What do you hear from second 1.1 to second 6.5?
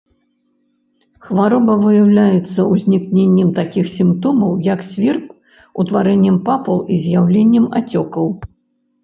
Хвароба выяўляецца узнікненнем такіх сімптомаў, як сверб, утварэннем